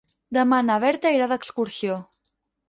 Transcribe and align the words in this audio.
Demà 0.37 0.57
na 0.69 0.77
Berta 0.83 1.11
irà 1.17 1.27
d'excursió. 1.33 1.99